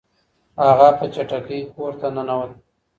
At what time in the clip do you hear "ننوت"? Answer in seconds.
2.15-2.51